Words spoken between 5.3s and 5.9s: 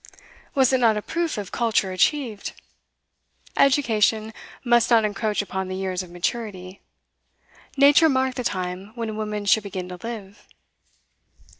upon the